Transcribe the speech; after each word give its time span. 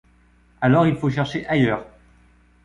Alors 0.61 0.87
il 0.87 0.95
faut 0.95 1.11
chercher 1.11 1.45
ailleurs. 1.45 1.85